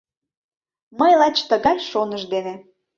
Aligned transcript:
Мый 0.99 1.13
лач 1.19 1.37
тыгай 1.49 1.77
шоныш 1.89 2.23
дене 2.33 2.53